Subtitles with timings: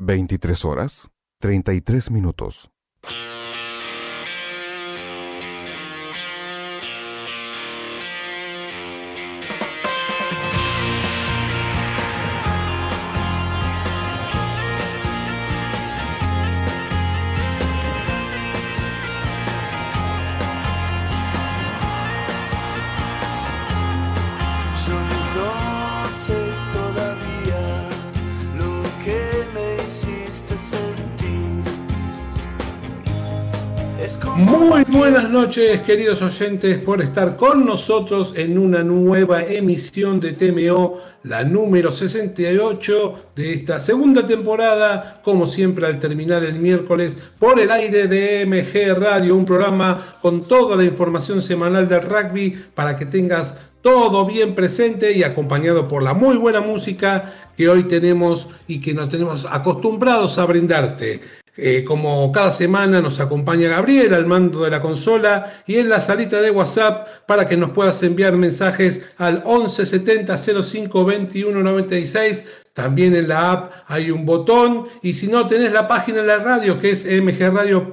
[0.00, 1.10] 23 horas,
[1.40, 2.70] 33 minutos.
[34.68, 40.98] Muy buenas noches, queridos oyentes, por estar con nosotros en una nueva emisión de TMO,
[41.22, 47.70] la número 68 de esta segunda temporada, como siempre al terminar el miércoles, por el
[47.70, 53.06] aire de MG Radio, un programa con toda la información semanal del rugby para que
[53.06, 58.82] tengas todo bien presente y acompañado por la muy buena música que hoy tenemos y
[58.82, 61.22] que nos tenemos acostumbrados a brindarte.
[61.60, 66.00] Eh, como cada semana nos acompaña Gabriel al mando de la consola y en la
[66.00, 72.44] salita de WhatsApp para que nos puedas enviar mensajes al 1170 05 21 96.
[72.74, 76.38] También en la app hay un botón y si no tenés la página de la
[76.38, 77.88] radio que es mgradio.com.ar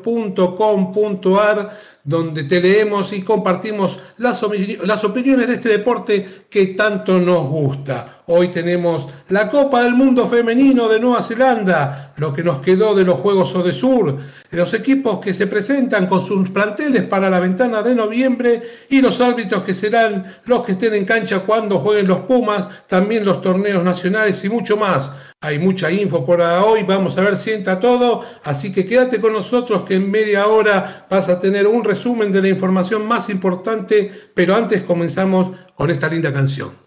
[2.05, 4.45] donde te leemos y compartimos las,
[4.83, 8.21] las opiniones de este deporte que tanto nos gusta.
[8.27, 13.03] Hoy tenemos la Copa del Mundo Femenino de Nueva Zelanda, lo que nos quedó de
[13.03, 14.17] los Juegos Odesur,
[14.51, 19.19] los equipos que se presentan con sus planteles para la ventana de noviembre y los
[19.19, 23.83] árbitros que serán los que estén en cancha cuando jueguen los Pumas, también los torneos
[23.83, 25.11] nacionales y mucho más.
[25.41, 29.33] Hay mucha info por hoy, vamos a ver si entra todo, así que quédate con
[29.33, 34.11] nosotros que en media hora vas a tener un resumen de la información más importante,
[34.33, 36.85] pero antes comenzamos con esta linda canción.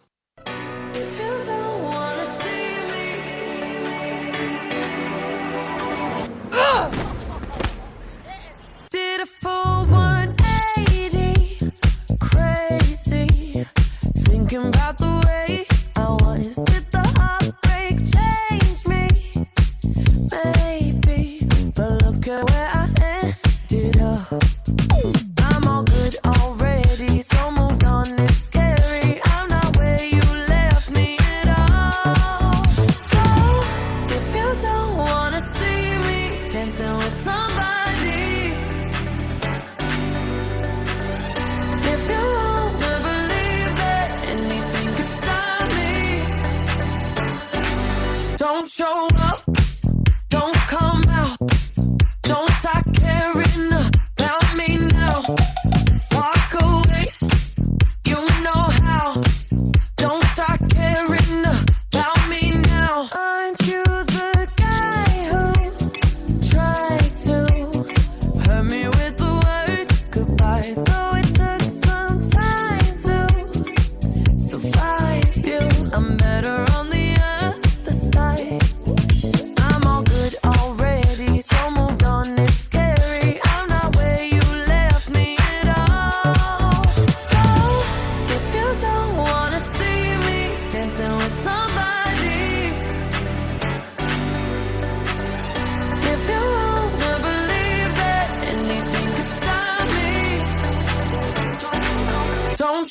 [48.79, 49.28] show me.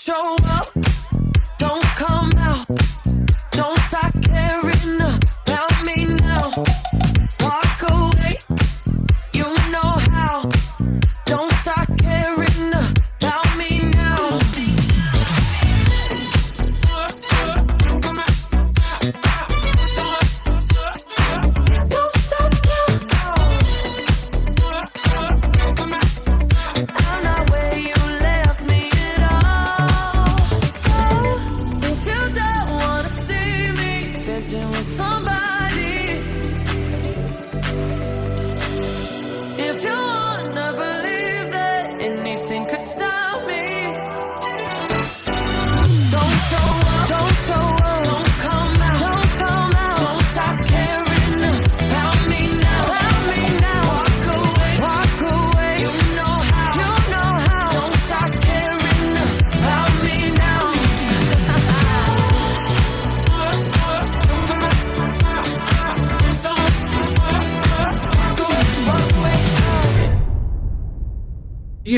[0.07, 0.46] show.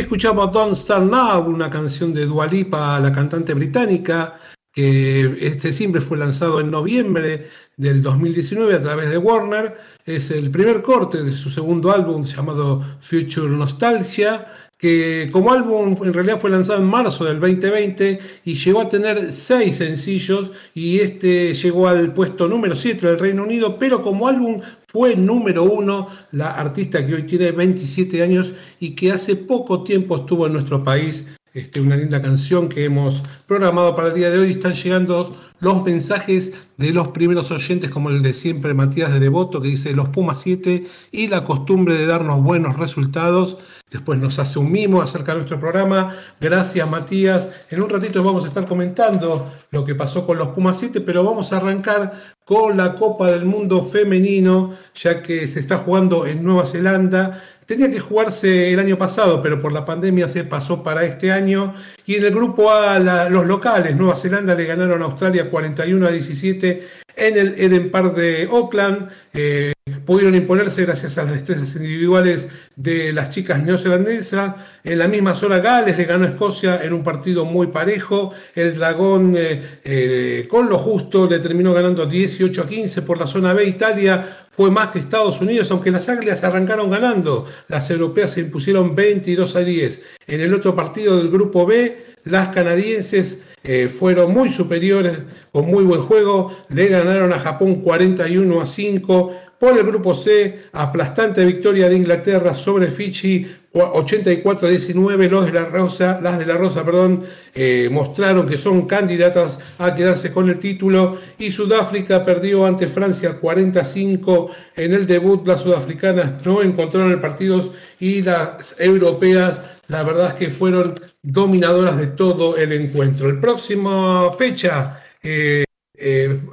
[0.10, 4.40] Escuchamos Don't Start Now, una canción de Dualipa, la cantante británica,
[4.74, 7.48] que este siempre fue lanzado en noviembre
[7.78, 9.78] del 2019 a través de Warner.
[10.08, 14.48] Es el primer corte de su segundo álbum llamado Future Nostalgia,
[14.80, 19.34] que como álbum en realidad fue lanzado en marzo del 2020 y llegó a tener
[19.34, 24.62] seis sencillos y este llegó al puesto número 7 del Reino Unido, pero como álbum
[24.88, 30.16] fue número uno la artista que hoy tiene 27 años y que hace poco tiempo
[30.16, 34.40] estuvo en nuestro país este, una linda canción que hemos programado para el día de
[34.40, 34.52] hoy.
[34.52, 39.62] Están llegando los mensajes de los primeros oyentes, como el de siempre Matías de Devoto,
[39.62, 43.58] que dice los Pumas 7 y la costumbre de darnos buenos resultados.
[43.92, 46.16] Después nos hace un mimo acerca de nuestro programa.
[46.40, 47.50] Gracias, Matías.
[47.72, 51.24] En un ratito vamos a estar comentando lo que pasó con los Pumas 7, pero
[51.24, 52.14] vamos a arrancar
[52.46, 57.92] con la Copa del Mundo Femenino, ya que se está jugando en Nueva Zelanda tenía
[57.92, 61.76] que jugarse el año pasado, pero por la pandemia se pasó para este año.
[62.08, 66.10] Y en el grupo A, los locales, Nueva Zelanda le ganaron a Australia 41 a
[66.10, 69.10] 17 en el Eden Park de Auckland.
[69.36, 69.74] Eh,
[70.06, 74.56] pudieron imponerse gracias a las destrezas individuales de las chicas neozelandesas.
[74.84, 78.32] En la misma zona Gales le ganó Escocia en un partido muy parejo.
[78.56, 83.28] El Dragón eh, eh, con lo justo le terminó ganando 18 a 15 por la
[83.28, 83.66] zona B.
[83.66, 87.46] Italia fue más que Estados Unidos, aunque las Águilas arrancaron ganando.
[87.68, 90.02] Las europeas se impusieron 22 a 10.
[90.28, 95.20] En el otro partido del grupo B, las canadienses eh, fueron muy superiores,
[95.52, 99.32] con muy buen juego, le ganaron a Japón 41 a 5.
[99.60, 105.30] Por el grupo C, aplastante victoria de Inglaterra sobre Fiji 84 a 19.
[105.30, 107.24] Los de la Rosa, las de la Rosa perdón,
[107.54, 111.18] eh, mostraron que son candidatas a quedarse con el título.
[111.38, 115.46] Y Sudáfrica perdió ante Francia 45 en el debut.
[115.46, 117.70] Las sudafricanas no encontraron el partido
[118.00, 123.30] y las europeas, la verdad es que fueron dominadoras de todo el encuentro.
[123.30, 125.66] El próximo fecha, eh,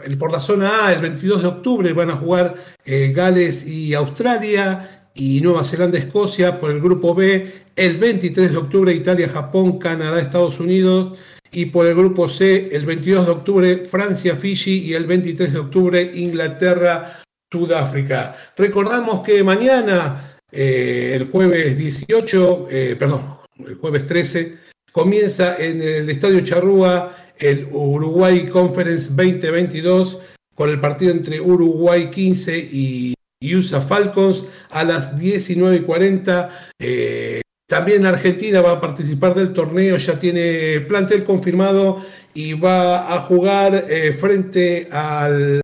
[0.06, 2.54] eh, por la zona A, el 22 de octubre, van a jugar
[2.84, 6.60] eh, Gales y Australia y Nueva Zelanda, Escocia.
[6.60, 11.18] Por el grupo B, el 23 de octubre, Italia, Japón, Canadá, Estados Unidos.
[11.52, 15.58] Y por el grupo C, el 22 de octubre, Francia, Fiji y el 23 de
[15.58, 18.36] octubre, Inglaterra, Sudáfrica.
[18.56, 22.64] Recordamos que mañana, el jueves 18,
[22.98, 24.58] perdón, el jueves 13,
[24.92, 30.18] comienza en el Estadio Charrúa el Uruguay Conference 2022
[30.54, 33.14] con el partido entre Uruguay 15 y
[33.54, 36.48] USA Falcons a las 19.40.
[36.78, 42.00] Eh, también Argentina va a participar del torneo, ya tiene plantel confirmado
[42.32, 45.60] y va a jugar eh, frente al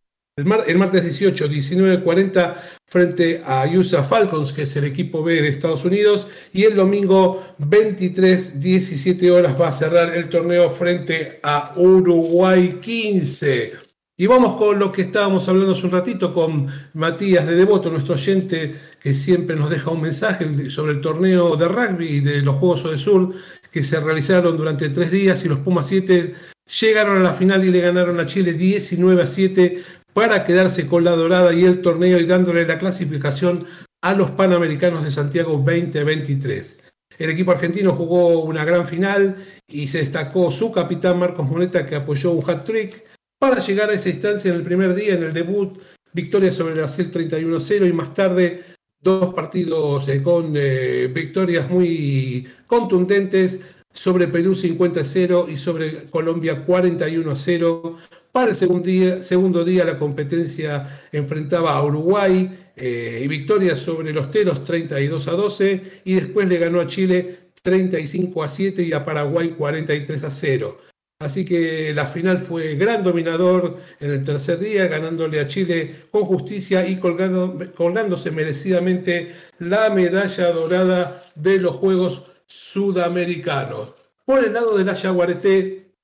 [0.66, 2.54] el, martes 18, 19.40
[2.86, 7.42] frente a USA Falcons, que es el equipo B de Estados Unidos, y el domingo
[7.58, 13.72] 23, 17 horas va a cerrar el torneo frente a Uruguay 15.
[14.18, 18.14] Y vamos con lo que estábamos hablando hace un ratito con Matías de Devoto, nuestro
[18.14, 22.90] oyente que siempre nos deja un mensaje sobre el torneo de rugby de los Juegos
[22.90, 23.34] de Sur
[23.72, 26.34] que se realizaron durante tres días y los Pumas 7
[26.80, 29.82] llegaron a la final y le ganaron a Chile 19 a 7
[30.14, 33.66] para quedarse con la dorada y el torneo y dándole la clasificación
[34.02, 36.78] a los Panamericanos de Santiago 2023.
[37.18, 39.36] El equipo argentino jugó una gran final
[39.68, 43.04] y se destacó su capitán Marcos Moneta que apoyó un hat-trick
[43.38, 45.78] para llegar a esa instancia en el primer día, en el debut,
[46.12, 48.64] victoria sobre Brasil 31-0 y más tarde
[49.00, 53.60] dos partidos eh, con eh, victorias muy contundentes
[53.92, 57.96] sobre Perú 50-0 y sobre Colombia 41-0.
[58.32, 64.12] Para el segundo día, segundo día la competencia enfrentaba a Uruguay eh, y victoria sobre
[64.12, 68.92] los Teros 32 a 12 y después le ganó a Chile 35 a 7 y
[68.92, 70.78] a Paraguay 43 a 0.
[71.20, 76.24] Así que la final fue gran dominador en el tercer día, ganándole a Chile con
[76.24, 83.94] justicia y colgándose merecidamente la medalla dorada de los Juegos Sudamericanos.
[84.26, 85.94] Por el lado de la Yaguareté,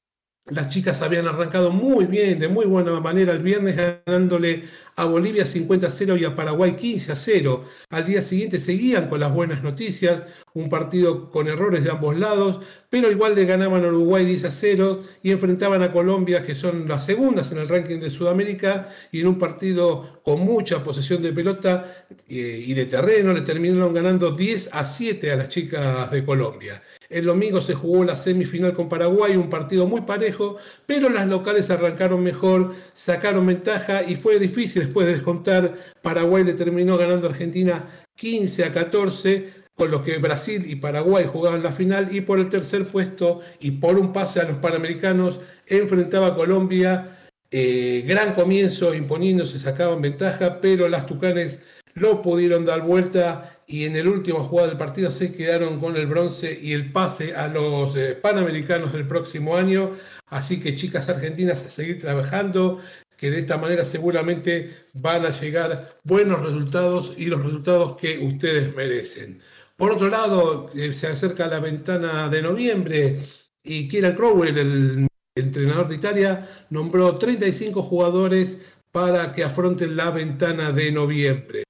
[0.47, 4.65] las chicas habían arrancado muy bien, de muy buena manera el viernes, ganándole
[4.99, 7.65] a Bolivia 50 a 0 y a Paraguay 15 a 0.
[7.91, 10.25] Al día siguiente seguían con las buenas noticias,
[10.55, 14.51] un partido con errores de ambos lados, pero igual le ganaban a Uruguay 10 a
[14.51, 19.21] 0 y enfrentaban a Colombia, que son las segundas en el ranking de Sudamérica, y
[19.21, 24.33] en un partido con mucha posesión de pelota eh, y de terreno le terminaron ganando
[24.33, 26.83] 10 a 7 a las chicas de Colombia.
[27.09, 31.71] El domingo se jugó la semifinal con Paraguay, un partido muy parejo, pero las locales
[31.71, 35.75] arrancaron mejor, sacaron ventaja y fue difícil después de descontar.
[36.03, 41.25] Paraguay le terminó ganando a Argentina 15 a 14, con lo que Brasil y Paraguay
[41.27, 45.41] jugaban la final y por el tercer puesto y por un pase a los Panamericanos
[45.67, 47.15] enfrentaba a Colombia
[47.51, 51.61] Eh, gran comienzo imponiéndose, sacaban ventaja, pero las Tucanes
[51.95, 56.07] lo pudieron dar vuelta y en el último jugada del partido se quedaron con el
[56.07, 59.93] bronce y el pase a los eh, Panamericanos del próximo año.
[60.27, 62.81] Así que chicas argentinas a seguir trabajando,
[63.19, 68.75] que de esta manera seguramente van a llegar buenos resultados y los resultados que ustedes
[68.75, 69.43] merecen.
[69.77, 73.21] Por otro lado, eh, se acerca la ventana de noviembre
[73.63, 78.59] y Kieran Crowell, el entrenador de Italia, nombró 35 jugadores
[78.93, 81.65] para que afronten la ventana de noviembre.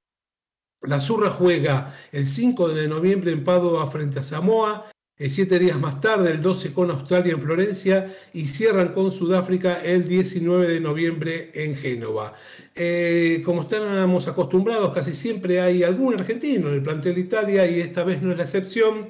[0.82, 4.90] La Zurra juega el 5 de noviembre en Padua frente a Samoa,
[5.28, 10.06] siete días más tarde, el 12 con Australia en Florencia y cierran con Sudáfrica el
[10.06, 12.34] 19 de noviembre en Génova.
[12.76, 18.04] Eh, como estamos acostumbrados, casi siempre hay algún argentino en el plantel Italia y esta
[18.04, 19.00] vez no es la excepción,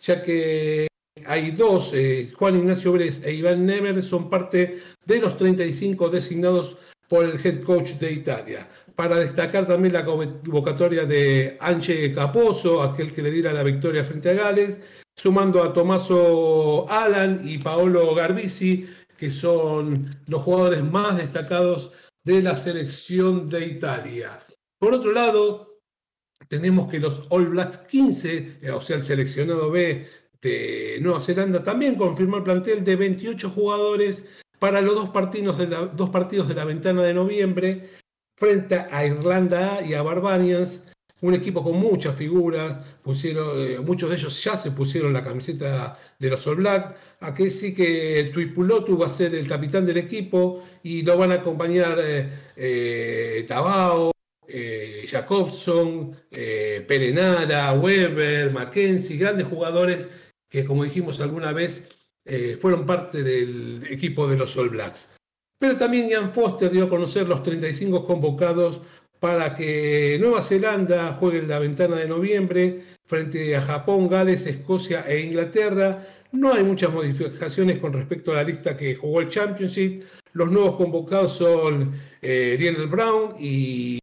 [0.00, 0.86] ya que
[1.24, 6.76] hay dos, eh, Juan Ignacio Bres e Iván Nemer, son parte de los 35 designados
[7.08, 8.68] por el head coach de Italia.
[8.94, 14.30] Para destacar también la convocatoria de Anche Caposo, aquel que le diera la victoria frente
[14.30, 14.78] a Gales,
[15.16, 21.92] sumando a Tommaso Alan y Paolo Garbisi, que son los jugadores más destacados
[22.24, 24.38] de la selección de Italia.
[24.78, 25.78] Por otro lado,
[26.48, 30.06] tenemos que los All Blacks 15, eh, o sea, el seleccionado B
[30.42, 34.24] de Nueva Zelanda, también confirmó el plantel de 28 jugadores
[34.58, 37.90] para los dos partidos de la, dos partidos de la ventana de noviembre
[38.36, 40.86] frente a Irlanda y a Barbarians,
[41.26, 45.98] un equipo con muchas figuras, pusieron, eh, muchos de ellos ya se pusieron la camiseta
[46.18, 46.94] de los All Blacks.
[47.20, 51.36] Aquí sí que Tuipulotu va a ser el capitán del equipo y lo van a
[51.36, 54.12] acompañar eh, eh, Tabao,
[55.08, 60.08] Jacobson, Perenara, Weber, Mackenzie, grandes jugadores
[60.48, 61.92] que como dijimos alguna vez
[62.60, 65.10] fueron parte del equipo de los All Blacks.
[65.58, 68.82] Pero también Ian Foster dio a conocer los 35 convocados
[69.26, 75.04] para que Nueva Zelanda juegue en la ventana de noviembre frente a Japón, Gales, Escocia
[75.08, 76.00] e Inglaterra.
[76.30, 80.04] No hay muchas modificaciones con respecto a la lista que jugó el Championship.
[80.32, 81.92] Los nuevos convocados son
[82.22, 83.98] eh, Lionel Brown y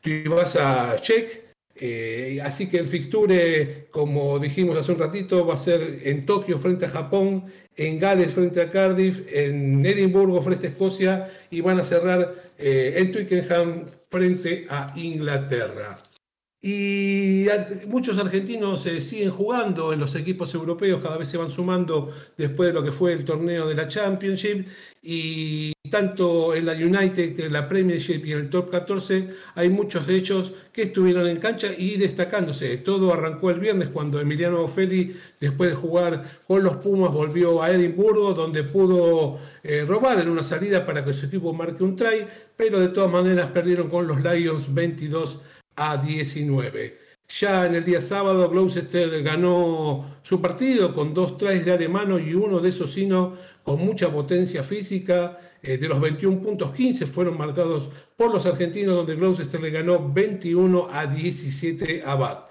[0.00, 1.49] Tuivasa Check.
[1.82, 6.58] Eh, así que el fixture, como dijimos hace un ratito, va a ser en Tokio
[6.58, 7.44] frente a Japón,
[7.76, 12.92] en Gales frente a Cardiff, en Edimburgo frente a Escocia y van a cerrar eh,
[12.96, 16.02] en Twickenham frente a Inglaterra.
[16.62, 17.46] Y
[17.86, 22.68] muchos argentinos se siguen jugando en los equipos europeos, cada vez se van sumando después
[22.68, 24.66] de lo que fue el torneo de la Championship.
[25.02, 30.06] Y tanto en la United, en la Premiership y en el Top 14, hay muchos
[30.06, 32.78] de ellos que estuvieron en cancha y destacándose.
[32.78, 37.70] Todo arrancó el viernes cuando Emiliano Feli, después de jugar con los Pumas, volvió a
[37.70, 42.26] Edimburgo, donde pudo eh, robar en una salida para que su equipo marque un try,
[42.56, 45.40] pero de todas maneras perdieron con los Lions 22
[45.76, 47.09] a 19.
[47.32, 52.34] Ya en el día sábado, Gloucester ganó su partido con dos tries de alemano y
[52.34, 55.38] uno de Socino con mucha potencia física.
[55.62, 60.12] Eh, de los 21 puntos, 15 fueron marcados por los argentinos, donde Gloucester le ganó
[60.12, 62.50] 21 a 17 a Bath.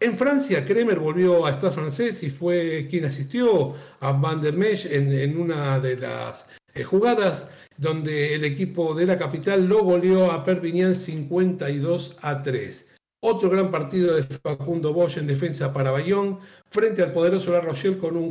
[0.00, 4.86] En Francia, Kremer volvió a estar francés y fue quien asistió a Van der Mesch
[4.86, 10.42] en, una de las eh, jugadas donde el equipo de la capital lo goleó a
[10.42, 12.95] Perpignan 52 a 3.
[13.28, 16.38] Otro gran partido de Facundo Bosch en defensa para Bayón,
[16.70, 18.30] frente al poderoso La Rochelle con una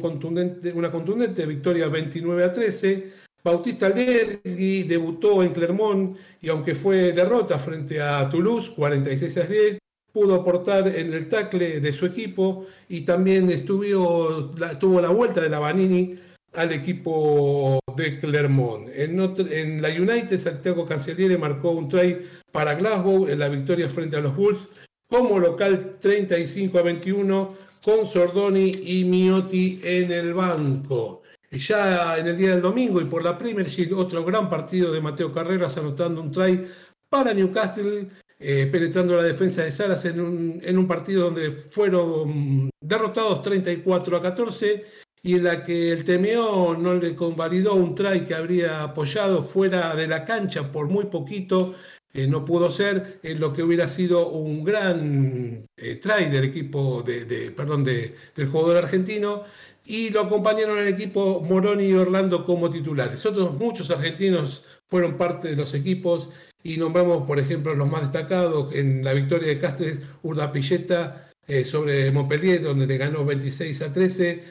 [0.90, 3.12] contundente victoria 29 a 13.
[3.44, 9.78] Bautista Aldergui debutó en Clermont y aunque fue derrota frente a Toulouse 46 a 10,
[10.14, 15.50] pudo aportar en el tackle de su equipo y también estuvo, tuvo la vuelta de
[15.50, 16.16] la Vanini
[16.54, 18.88] al equipo de Clermont.
[18.94, 22.22] En, la United, Santiago Cancelliere marcó un try
[22.54, 24.70] para Glasgow en la victoria frente a los Bulls
[25.09, 31.21] como local 35 a 21 con Sordoni y Miotti en el banco.
[31.51, 35.00] Ya en el día del domingo y por la Premier League, otro gran partido de
[35.00, 36.67] Mateo Carreras anotando un try
[37.09, 38.07] para Newcastle,
[38.39, 44.17] eh, penetrando la defensa de Salas en un, en un partido donde fueron derrotados 34
[44.17, 44.83] a 14
[45.25, 49.95] y en la que el TMO no le convalidó un try que habría apoyado fuera
[49.95, 51.74] de la cancha por muy poquito,
[52.15, 57.03] eh, no pudo ser en lo que hubiera sido un gran eh, try del equipo
[57.03, 59.43] de, perdón, del jugador argentino
[59.86, 63.25] y lo acompañaron el equipo Moroni y Orlando como titulares.
[63.25, 66.29] Otros muchos argentinos fueron parte de los equipos
[66.63, 71.65] y nombramos, por ejemplo, los más destacados en la victoria de Castres, Urda Pilleta eh,
[71.65, 74.41] sobre Montpellier, donde le ganó 26 a 13,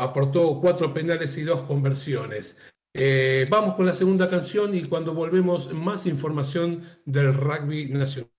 [0.00, 2.56] aportó cuatro penales y dos conversiones.
[2.98, 8.35] Eh, vamos con la segunda canción y cuando volvemos más información del rugby nacional.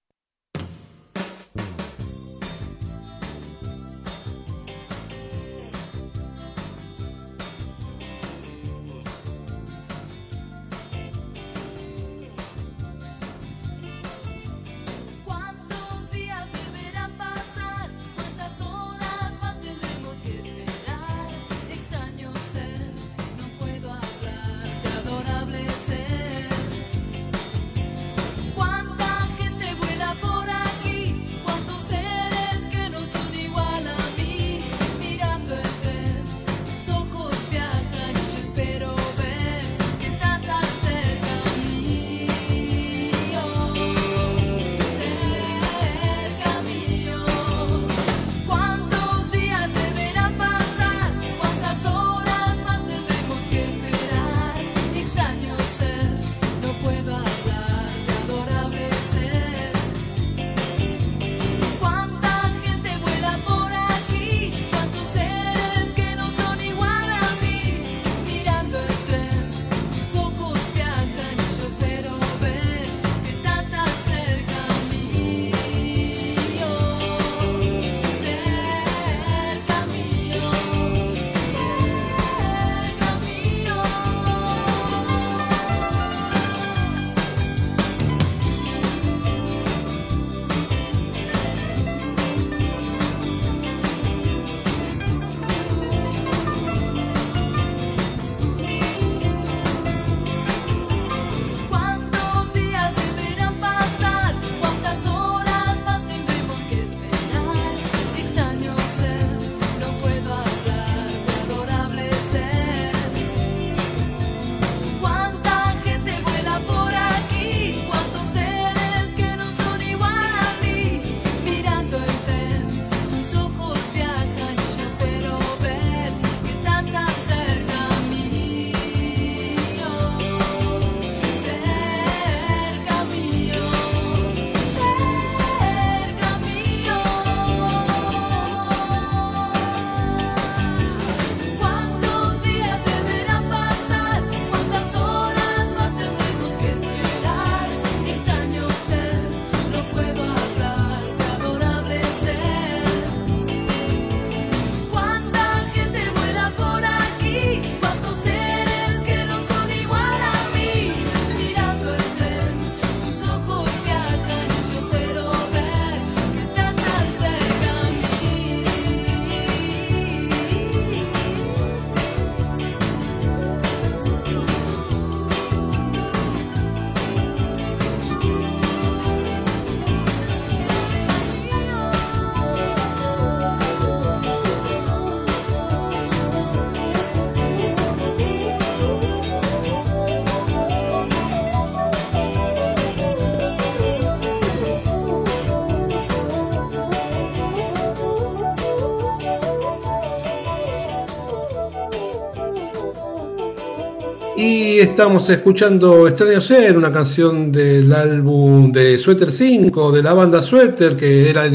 [204.38, 210.96] Estamos escuchando Extraño Ser, una canción del álbum de Sweater 5, de la banda Sweater,
[210.96, 211.46] que era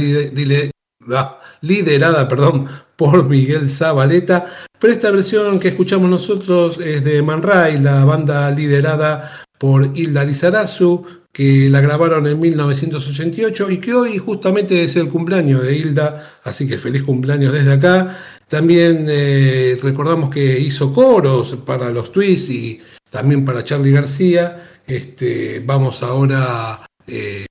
[1.60, 2.66] liderada perdón,
[2.96, 4.46] por Miguel Zabaleta.
[4.78, 10.24] Pero esta versión que escuchamos nosotros es de Man Ray, la banda liderada por Hilda
[10.24, 16.26] Lizarazu, que la grabaron en 1988 y que hoy justamente es el cumpleaños de Hilda,
[16.42, 18.18] así que feliz cumpleaños desde acá.
[18.52, 24.62] También eh, recordamos que hizo coros para los twists y también para Charlie García.
[24.86, 27.46] Este, vamos ahora eh,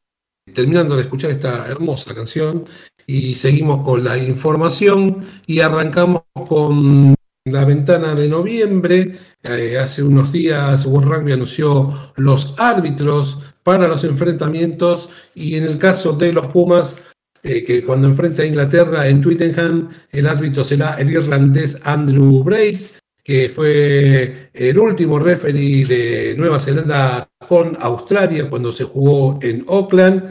[0.54, 2.66] terminando de escuchar esta hermosa canción
[3.08, 9.18] y seguimos con la información y arrancamos con la ventana de noviembre.
[9.42, 15.80] Eh, hace unos días World Rugby anunció los árbitros para los enfrentamientos y en el
[15.80, 16.98] caso de los Pumas
[17.44, 22.92] eh, que cuando enfrenta a Inglaterra en Twittenham, el árbitro será el irlandés Andrew Brace,
[23.24, 30.24] que fue el último referee de Nueva Zelanda con Australia cuando se jugó en Auckland.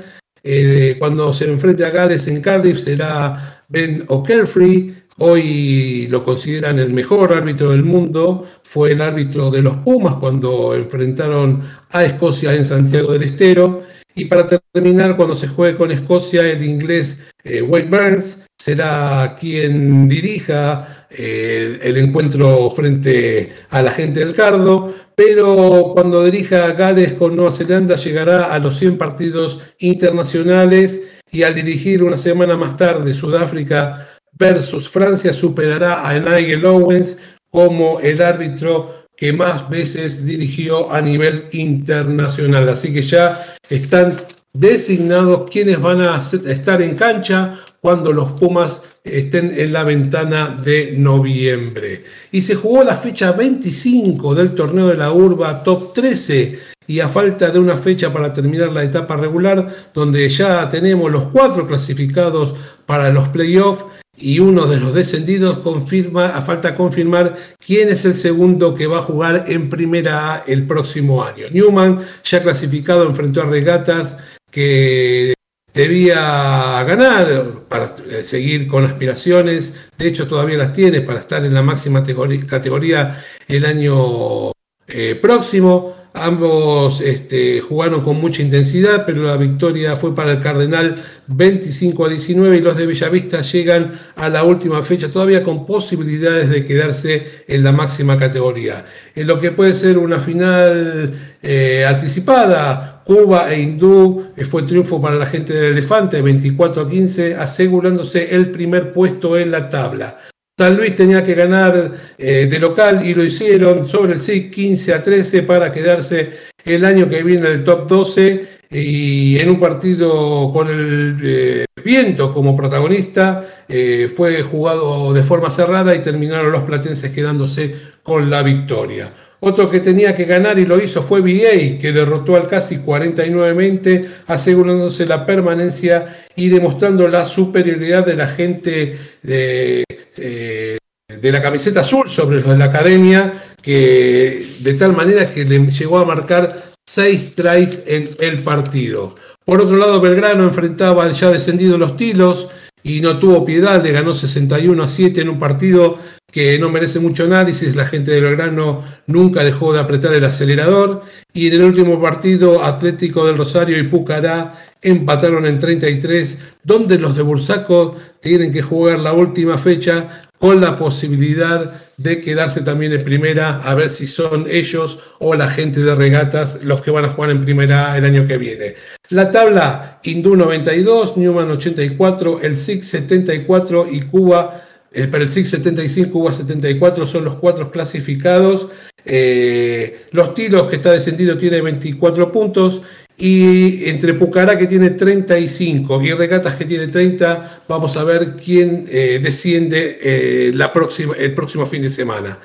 [0.42, 4.94] Eh, cuando se enfrente a Gales en Cardiff será Ben O'Kerfree.
[5.18, 8.46] Hoy lo consideran el mejor árbitro del mundo.
[8.62, 13.79] Fue el árbitro de los Pumas cuando enfrentaron a Escocia en Santiago del Estero.
[14.14, 20.08] Y para terminar, cuando se juegue con Escocia, el inglés eh, Wade Burns será quien
[20.08, 27.36] dirija eh, el encuentro frente a la gente del Cardo, pero cuando dirija Gales con
[27.36, 31.00] Nueva Zelanda llegará a los 100 partidos internacionales.
[31.32, 37.16] Y al dirigir una semana más tarde Sudáfrica versus Francia superará a Nigel Owens
[37.50, 42.70] como el árbitro que más veces dirigió a nivel internacional.
[42.70, 44.18] Así que ya están
[44.54, 50.94] designados quienes van a estar en cancha cuando los Pumas estén en la ventana de
[50.96, 52.04] noviembre.
[52.32, 57.08] Y se jugó la fecha 25 del torneo de la Urba Top 13 y a
[57.08, 62.54] falta de una fecha para terminar la etapa regular, donde ya tenemos los cuatro clasificados
[62.86, 63.84] para los playoffs
[64.20, 68.98] y uno de los descendidos confirma, a falta confirmar quién es el segundo que va
[68.98, 71.46] a jugar en primera A el próximo año.
[71.50, 74.16] Newman, ya clasificado, enfrentó a Regatas
[74.50, 75.34] que
[75.72, 81.54] debía ganar para eh, seguir con aspiraciones, de hecho todavía las tiene para estar en
[81.54, 84.52] la máxima categoría el año
[84.92, 85.94] eh, próximo.
[86.12, 90.96] Ambos este, jugaron con mucha intensidad, pero la victoria fue para el Cardenal
[91.28, 96.50] 25 a 19 y los de Bellavista llegan a la última fecha todavía con posibilidades
[96.50, 98.84] de quedarse en la máxima categoría.
[99.14, 105.00] En lo que puede ser una final eh, anticipada, Cuba e Hindú, eh, fue triunfo
[105.00, 110.18] para la gente del Elefante 24 a 15, asegurándose el primer puesto en la tabla.
[110.60, 114.92] San Luis tenía que ganar eh, de local y lo hicieron sobre el SIC 15
[114.92, 116.34] a 13 para quedarse
[116.66, 121.64] el año que viene en el top 12 y en un partido con el eh,
[121.82, 128.28] viento como protagonista eh, fue jugado de forma cerrada y terminaron los platenses quedándose con
[128.28, 129.10] la victoria.
[129.42, 134.08] Otro que tenía que ganar y lo hizo fue VA, que derrotó al casi 49
[134.26, 139.84] asegurándose la permanencia y demostrando la superioridad de la gente de,
[140.18, 140.76] eh,
[141.08, 145.66] de la camiseta azul sobre los de la academia, que de tal manera que le
[145.66, 149.14] llegó a marcar seis tries en el partido.
[149.46, 152.48] Por otro lado, Belgrano enfrentaba al ya descendido Los Tilos
[152.82, 155.98] y no tuvo piedad, le ganó 61 a 7 en un partido
[156.30, 161.02] que no merece mucho análisis, la gente de Belgrano nunca dejó de apretar el acelerador
[161.32, 167.16] y en el último partido Atlético del Rosario y Pucará empataron en 33, donde los
[167.16, 173.04] de Bursaco tienen que jugar la última fecha con la posibilidad de quedarse también en
[173.04, 177.10] primera, a ver si son ellos o la gente de regatas los que van a
[177.10, 178.74] jugar en primera el año que viene.
[179.10, 185.46] La tabla, Hindú 92, Newman 84, el SIG 74 y Cuba eh, para el SIG
[185.46, 188.68] 75, Cuba 74 son los cuatro clasificados.
[189.04, 192.80] Eh, los Tilos, que está descendido, tiene 24 puntos.
[193.20, 198.86] Y entre Pucará, que tiene 35, y Regatas, que tiene 30, vamos a ver quién
[198.88, 202.38] eh, desciende la próxima, el próximo fin de semana.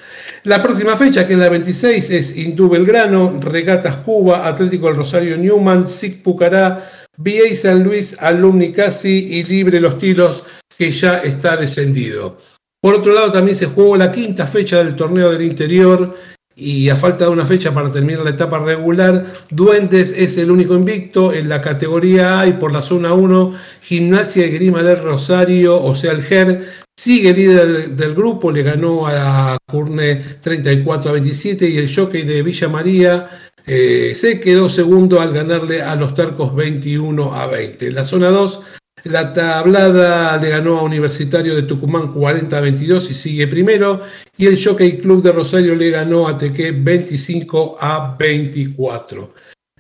[0.44, 5.38] La próxima fecha, que es la 26, es Hindú Belgrano, Regatas Cuba, Atlético del Rosario
[5.38, 10.44] Newman, SIG Pucará, VA San Luis, Alumni Casi y Libre Los Tilos
[10.78, 12.38] que ya está descendido.
[12.82, 16.16] Por otro lado, también se jugó la quinta fecha del torneo del interior
[16.56, 20.76] y a falta de una fecha para terminar la etapa regular, Duendes es el único
[20.76, 25.82] invicto en la categoría A y por la zona 1, Gimnasia y Grima del Rosario,
[25.82, 26.66] o sea, el GER,
[26.98, 32.42] sigue líder del grupo, le ganó a Curne 34 a 27 y el jockey de
[32.42, 33.30] Villa María
[33.68, 37.88] eh, se quedó segundo al ganarle a los Tarcos 21 a 20.
[37.88, 38.62] En la zona 2,
[39.06, 44.02] la tablada le ganó a Universitario de Tucumán 40 a 22 y sigue primero.
[44.36, 49.32] Y el Jockey Club de Rosario le ganó a Teque 25 a 24.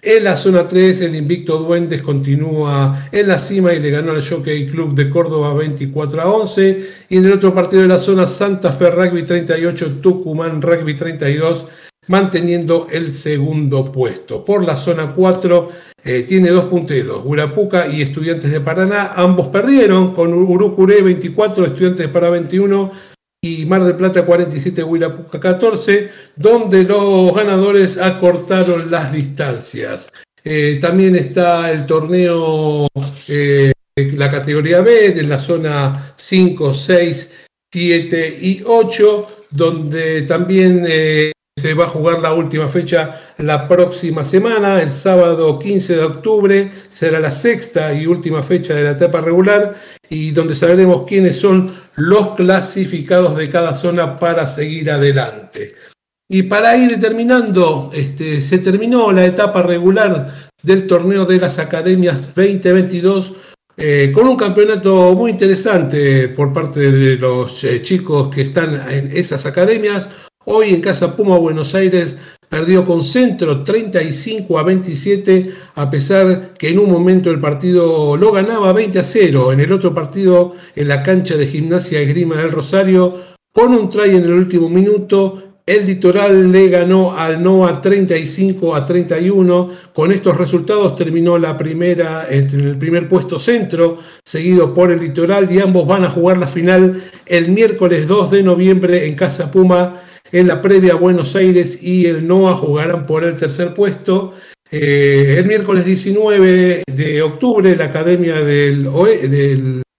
[0.04, 4.24] En la zona 3, el invicto Duendes continúa en la cima y le ganó al
[4.24, 6.88] Jockey Club de Córdoba 24 a 11.
[7.10, 11.66] Y en el otro partido de la zona, Santa Fe Rugby 38, Tucumán Rugby 32
[12.08, 14.44] manteniendo el segundo puesto.
[14.44, 15.70] Por la zona 4
[16.04, 22.06] eh, tiene dos punteros, Huirapuca y Estudiantes de Paraná, ambos perdieron con Urucuré 24, Estudiantes
[22.06, 22.92] de Paraná 21
[23.42, 30.10] y Mar del Plata 47, Huirapuca 14, donde los ganadores acortaron las distancias.
[30.44, 32.88] Eh, también está el torneo,
[33.28, 37.34] eh, la categoría B, de la zona 5, 6,
[37.72, 40.86] 7 y 8, donde también
[41.66, 46.72] se va a jugar la última fecha la próxima semana, el sábado 15 de octubre,
[46.90, 49.74] será la sexta y última fecha de la etapa regular
[50.08, 55.74] y donde sabremos quiénes son los clasificados de cada zona para seguir adelante.
[56.30, 62.28] Y para ir terminando, este, se terminó la etapa regular del torneo de las Academias
[62.36, 63.34] 2022
[63.78, 69.10] eh, con un campeonato muy interesante por parte de los eh, chicos que están en
[69.12, 70.08] esas academias.
[70.48, 72.16] Hoy en Casa Puma Buenos Aires
[72.48, 78.32] perdió con centro 35 a 27, a pesar que en un momento el partido lo
[78.32, 79.54] ganaba 20 a 0.
[79.54, 83.16] En el otro partido, en la cancha de gimnasia y grima del Rosario,
[83.52, 88.86] con un try en el último minuto, el Litoral le ganó al NOA 35 a
[88.86, 89.70] 31.
[89.94, 95.52] Con estos resultados terminó la primera en el primer puesto centro, seguido por el Litoral
[95.52, 100.04] y ambos van a jugar la final el miércoles 2 de noviembre en Casa Puma
[100.32, 104.34] en la previa Buenos Aires y el NOA jugarán por el tercer puesto.
[104.72, 108.88] Eh, el miércoles 19 de octubre la Academia del,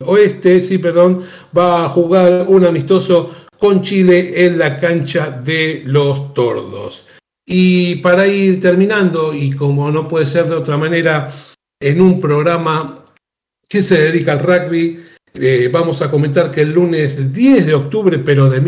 [0.04, 1.22] Oeste sí, perdón,
[1.56, 7.06] va a jugar un amistoso con Chile en la cancha de los Tordos.
[7.46, 11.32] Y para ir terminando, y como no puede ser de otra manera,
[11.80, 13.04] en un programa
[13.68, 14.98] que se dedica al rugby,
[15.34, 18.60] eh, vamos a comentar que el lunes 10 de octubre, pero de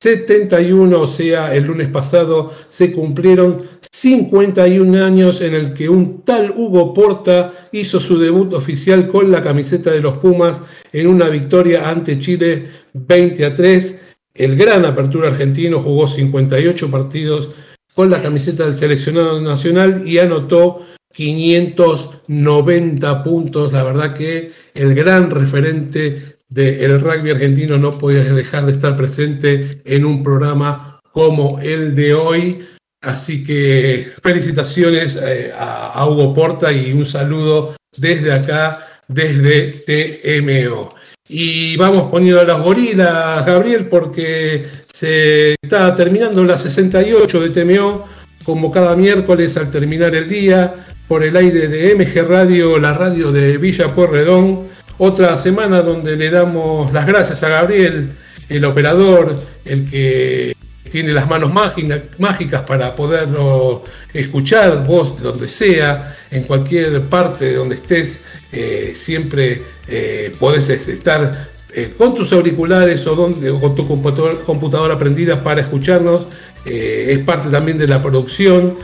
[0.00, 6.52] 1971, o sea, el lunes pasado, se cumplieron 51 años en el que un tal
[6.52, 11.90] Hugo Porta hizo su debut oficial con la camiseta de los Pumas en una victoria
[11.90, 14.00] ante Chile 20 a 3.
[14.34, 17.50] El gran apertura argentino jugó 58 partidos
[17.92, 23.72] con la camiseta del seleccionado nacional y anotó 590 puntos.
[23.72, 29.82] La verdad que el gran referente del rugby argentino no podía dejar de estar presente
[29.84, 32.66] en un programa como el de hoy.
[33.00, 40.94] Así que felicitaciones eh, a, Hugo Porta y un saludo desde acá, desde TMO.
[41.28, 48.04] Y vamos poniendo las gorilas, Gabriel, porque se está terminando la 68 de TMO,
[48.44, 50.74] como cada miércoles al terminar el día,
[51.06, 54.66] por el aire de MG Radio, la radio de Villa Pueyrredón.
[54.98, 58.10] Otra semana donde le damos las gracias a Gabriel,
[58.48, 60.56] el operador, el que
[60.90, 67.76] tiene las manos mágicas para poderlo escuchar, vos donde sea, en cualquier parte de donde
[67.76, 74.98] estés, eh, siempre eh, podés estar eh, con tus auriculares o, donde, con tu computadora
[74.98, 76.26] prendida para escucharnos.
[76.64, 78.76] es parte también de la producción.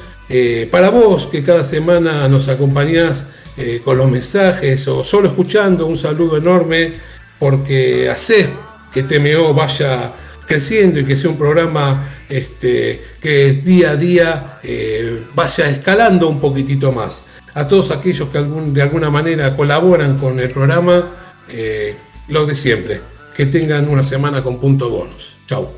[0.71, 3.27] para vos que cada semana nos acompañás
[3.85, 6.95] con los mensajes o solo escuchando, un saludo enorme
[7.39, 8.49] porque haces
[8.93, 10.13] que TMO vaya
[10.47, 16.41] creciendo y que sea un programa este, que día a día eh, vaya escalando un
[16.41, 17.25] poquitito más.
[17.55, 21.13] A todos aquellos que de alguna manera colaboran con el programa,
[21.49, 21.97] eh,
[22.29, 23.01] lo de siempre.
[23.37, 25.37] Que tengan una semana con punto bonus.
[25.47, 25.71] Chau.